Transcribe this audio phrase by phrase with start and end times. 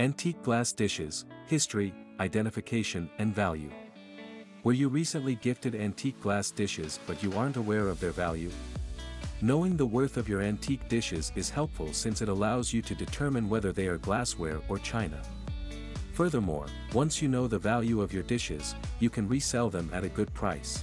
[0.00, 3.70] Antique glass dishes, history, identification, and value.
[4.64, 8.50] Were you recently gifted antique glass dishes but you aren't aware of their value?
[9.42, 13.46] Knowing the worth of your antique dishes is helpful since it allows you to determine
[13.46, 15.20] whether they are glassware or china.
[16.14, 16.64] Furthermore,
[16.94, 20.32] once you know the value of your dishes, you can resell them at a good
[20.32, 20.82] price.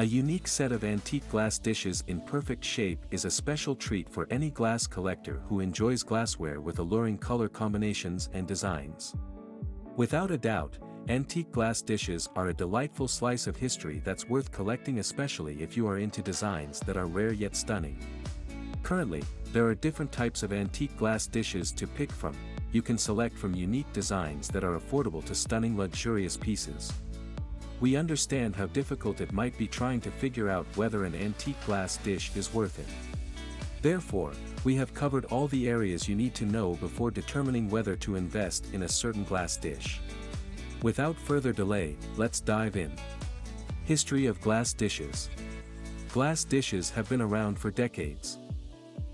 [0.00, 4.26] A unique set of antique glass dishes in perfect shape is a special treat for
[4.30, 9.14] any glass collector who enjoys glassware with alluring color combinations and designs.
[9.96, 10.78] Without a doubt,
[11.10, 15.86] antique glass dishes are a delightful slice of history that's worth collecting especially if you
[15.86, 18.02] are into designs that are rare yet stunning.
[18.82, 19.22] Currently,
[19.52, 22.34] there are different types of antique glass dishes to pick from,
[22.72, 26.90] you can select from unique designs that are affordable to stunning luxurious pieces.
[27.80, 31.96] We understand how difficult it might be trying to figure out whether an antique glass
[31.96, 32.86] dish is worth it.
[33.80, 34.32] Therefore,
[34.64, 38.66] we have covered all the areas you need to know before determining whether to invest
[38.74, 40.00] in a certain glass dish.
[40.82, 42.92] Without further delay, let's dive in.
[43.84, 45.30] History of Glass Dishes
[46.12, 48.38] Glass dishes have been around for decades.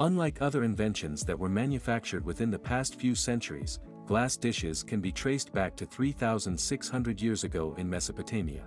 [0.00, 3.78] Unlike other inventions that were manufactured within the past few centuries,
[4.10, 8.66] glass dishes can be traced back to 3,600 years ago in Mesopotamia.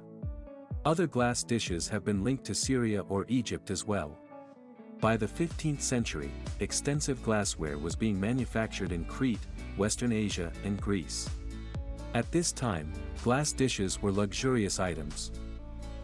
[0.85, 4.17] Other glass dishes have been linked to Syria or Egypt as well.
[5.01, 11.29] By the 15th century, extensive glassware was being manufactured in Crete, Western Asia and Greece.
[12.13, 15.33] At this time, glass dishes were luxurious items.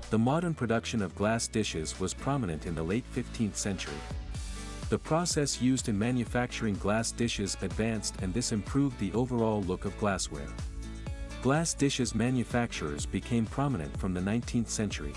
[0.09, 4.01] The modern production of glass dishes was prominent in the late 15th century.
[4.89, 9.95] The process used in manufacturing glass dishes advanced and this improved the overall look of
[9.99, 10.47] glassware.
[11.43, 15.13] Glass dishes manufacturers became prominent from the 19th century.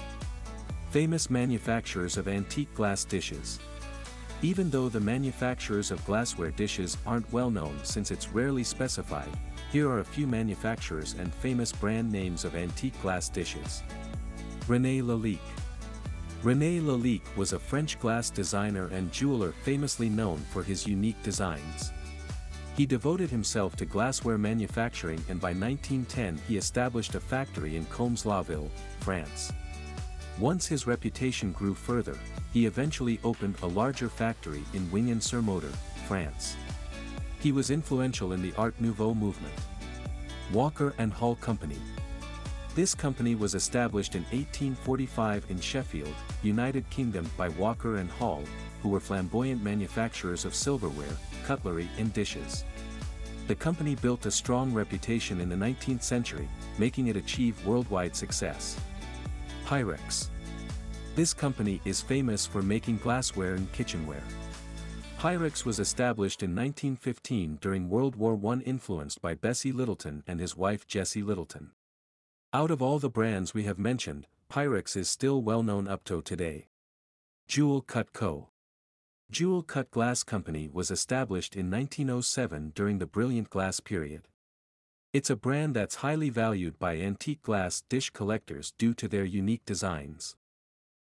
[0.91, 3.61] Famous manufacturers of antique glass dishes.
[4.43, 9.31] Even though the manufacturers of glassware dishes aren't well known since it's rarely specified,
[9.71, 13.83] here are a few manufacturers and famous brand names of antique glass dishes.
[14.67, 15.39] René Lalique
[16.43, 21.93] René Lalique was a French glass designer and jeweler famously known for his unique designs.
[22.77, 28.73] He devoted himself to glassware manufacturing and by 1910 he established a factory in Combs-la-Ville,
[28.99, 29.53] France.
[30.41, 32.19] Once his reputation grew further,
[32.53, 35.71] he eventually opened a larger factory in Wingen-sur-Moder,
[36.09, 36.57] France.
[37.39, 39.55] He was influential in the Art Nouveau movement.
[40.53, 41.79] Walker and Hall Company.
[42.75, 48.43] This company was established in 1845 in Sheffield, United Kingdom by Walker and Hall,
[48.83, 52.65] who were flamboyant manufacturers of silverware, cutlery and dishes.
[53.47, 58.81] The company built a strong reputation in the 19th century, making it achieve worldwide success.
[59.67, 60.29] Pyrex.
[61.15, 64.25] This company is famous for making glassware and kitchenware.
[65.19, 70.57] Pyrex was established in 1915 during World War I influenced by Bessie Littleton and his
[70.57, 71.73] wife Jessie Littleton.
[72.55, 76.21] Out of all the brands we have mentioned, Pyrex is still well known up to
[76.21, 76.69] today.
[77.49, 78.51] Jewel Cut Co.
[79.31, 84.29] Jewel Cut Glass Company was established in 1907 during the Brilliant Glass period.
[85.15, 89.65] It's a brand that's highly valued by antique glass dish collectors due to their unique
[89.65, 90.37] designs.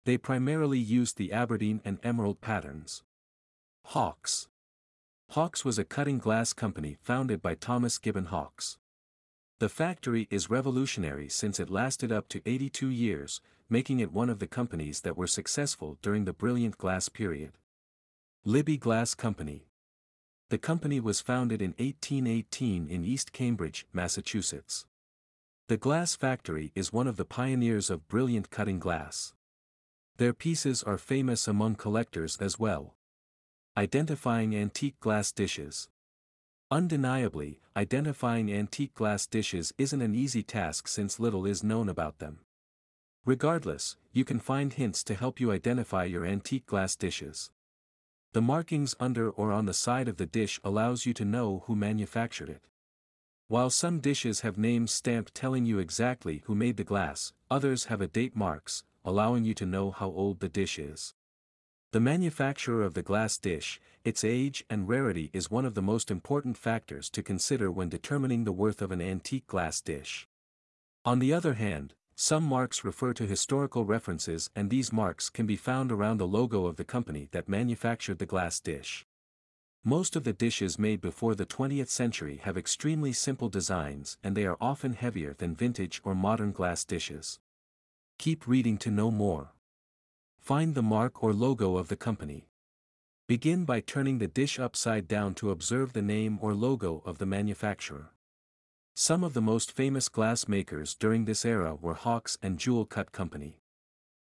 [0.03, 3.03] They primarily used the Aberdeen and Emerald patterns.
[3.85, 4.49] Hawkes.
[5.29, 8.77] Hawkes was a cutting glass company founded by Thomas Gibbon Hawkes.
[9.59, 14.39] The factory is revolutionary since it lasted up to 82 years, making it one of
[14.39, 17.57] the companies that were successful during the brilliant glass period.
[18.47, 19.67] Libbey Glass Company.
[20.47, 24.85] The company was founded in 1818 in East Cambridge, Massachusetts.
[25.67, 29.33] The glass factory is one of the pioneers of brilliant cutting glass.
[30.15, 32.95] Their pieces are famous among collectors as well.
[33.75, 35.89] Identifying antique glass dishes.
[36.71, 42.41] Undeniably, identifying antique glass dishes isn't an easy task since little is known about them.
[43.25, 47.49] Regardless, you can find hints to help you identify your antique glass dishes.
[48.33, 51.75] The markings under or on the side of the dish allows you to know who
[51.75, 52.67] manufactured it.
[53.47, 57.99] While some dishes have names stamped telling you exactly who made the glass, others have
[57.99, 61.15] a date marks, allowing you to know how old the dish is.
[61.91, 66.11] The manufacturer of the glass dish, its age and rarity is one of the most
[66.11, 70.27] important factors to consider when determining the worth of an antique glass dish.
[71.03, 75.55] On the other hand, some marks refer to historical references and these marks can be
[75.55, 79.07] found around the logo of the company that manufactured the glass dish.
[79.83, 84.45] Most of the dishes made before the 20th century have extremely simple designs and they
[84.45, 87.39] are often heavier than vintage or modern glass dishes.
[88.19, 89.53] Keep reading to know more.
[90.49, 92.47] Find the mark or logo of the company.
[93.27, 97.27] Begin by turning the dish upside down to observe the name or logo of the
[97.27, 98.09] manufacturer.
[98.95, 103.11] Some of the most famous glass makers during this era were Hawkes and Jewel Cut
[103.11, 103.59] Company.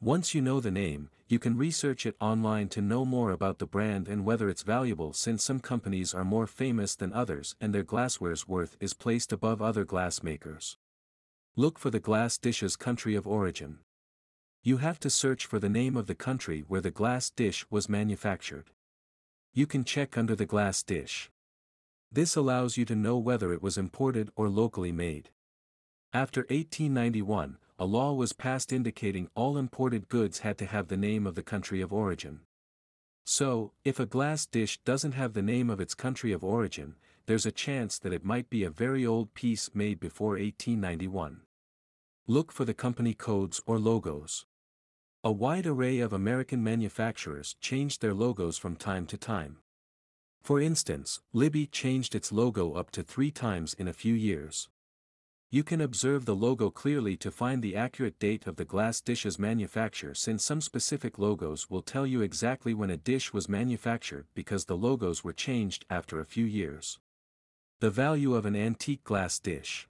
[0.02, 3.68] Once you know the name, you can research it online to know more about the
[3.68, 7.84] brand and whether it's valuable since some companies are more famous than others and their
[7.84, 10.76] glassware's worth is placed above other glass makers.
[11.56, 13.82] Look for the glass dish's country of origin.
[14.62, 17.88] You have to search for the name of the country where the glass dish was
[17.88, 18.72] manufactured.
[19.54, 21.32] You can check under the glass dish.
[22.12, 25.30] This allows you to know whether it was imported or locally made.
[26.12, 31.26] After 1891, a law was passed indicating all imported goods had to have the name
[31.26, 32.42] of the country of origin.
[33.26, 36.96] So, if a glass dish doesn't have the name of its country of origin,
[37.28, 41.42] there's a chance that it might be a very old piece made before 1891.
[42.28, 44.46] Look for the company codes or logos.
[45.22, 49.58] A wide array of American manufacturers changed their logos from time to time.
[50.42, 54.70] For instance, Libbey changed its logo up to three times in a few years.
[55.52, 59.38] You can observe the logo clearly to find the accurate date of the glass dish's
[59.38, 64.66] manufacture since some specific logos will tell you exactly when a dish was manufactured because
[64.66, 66.98] the logos were changed after a few years.
[67.82, 69.90] The value of an antique glass dish.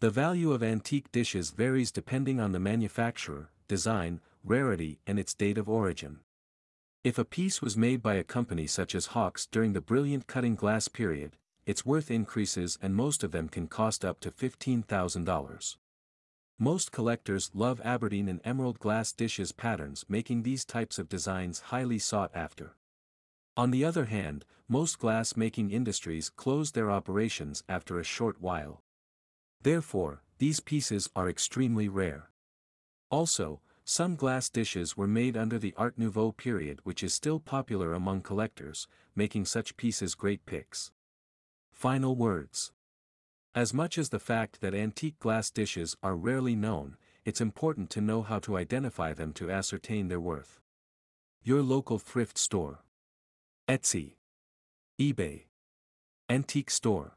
[0.00, 5.56] The value of antique dishes varies depending on the manufacturer, design, rarity and its date
[5.56, 6.18] of origin.
[7.04, 10.56] If a piece was made by a company such as Hawkes during the brilliant cutting
[10.56, 11.36] glass period,
[11.66, 15.76] its worth increases and most of them can cost up to $15,000.
[16.58, 22.00] Most collectors love Aberdeen and emerald glass dishes patterns making these types of designs highly
[22.00, 22.74] sought after.
[23.56, 28.82] On the other hand, most glass-making industries close their operations after a short while.
[29.62, 32.29] Therefore, these pieces are extremely rare.
[33.10, 37.92] Also, some glass dishes were made under the Art Nouveau period which is still popular
[37.92, 38.86] among collectors,
[39.16, 40.92] making such pieces great picks.
[41.72, 42.72] Final words.
[43.52, 48.00] As much as the fact that antique glass dishes are rarely known, it's important to
[48.00, 50.60] know how to identify them to ascertain their worth.
[51.42, 52.84] Your local thrift store.
[53.66, 54.14] Etsy.
[55.00, 55.46] eBay.
[56.28, 57.16] Antique store.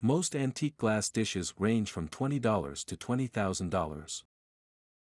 [0.00, 4.22] Most antique glass dishes range from $20 to $20,000.